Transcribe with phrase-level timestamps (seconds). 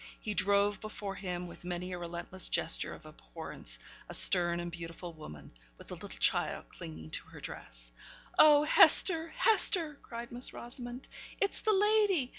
[0.19, 3.77] He drove before him, with many a relentless gesture of abhorrence,
[4.09, 7.91] a stern and beautiful woman, with a little child clinging to her dress.
[8.39, 9.27] 'Oh, Hester!
[9.27, 11.07] Hester!' cried Miss Rosamond;
[11.39, 12.29] 'it's the lady!